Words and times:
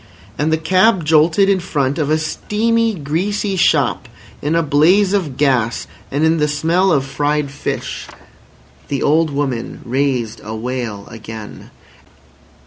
And 0.35 0.51
the 0.51 0.57
cab 0.57 1.05
jolted 1.05 1.47
in 1.47 1.59
front 1.59 1.99
of 1.99 2.09
a 2.09 2.17
steamy, 2.17 2.95
greasy 2.95 3.55
shop 3.55 4.07
in 4.41 4.55
a 4.55 4.63
blaze 4.63 5.13
of 5.13 5.37
gas 5.37 5.85
and 6.09 6.23
in 6.23 6.37
the 6.37 6.47
smell 6.47 6.91
of 6.91 7.05
fried 7.05 7.51
fish. 7.51 8.07
The 8.87 9.03
old 9.03 9.29
woman 9.29 9.81
raised 9.85 10.41
a 10.43 10.55
wail 10.55 11.05
again. 11.11 11.69